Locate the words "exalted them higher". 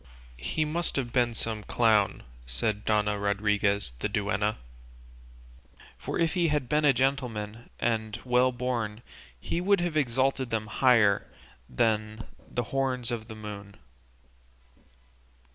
9.95-11.29